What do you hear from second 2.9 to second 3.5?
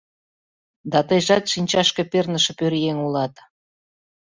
улат.